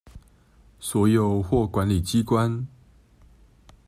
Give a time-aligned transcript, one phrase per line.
[0.79, 2.65] 所有或管理機關